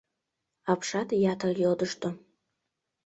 Апшат 0.71 1.09
ятыр 1.33 1.49
йодышто. 1.63 2.09